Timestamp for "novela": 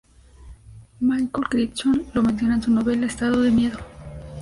2.71-3.05